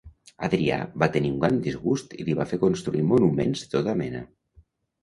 [0.45, 4.27] Adrià va tenir un gran disgust i li va fer construir monuments de tota mena.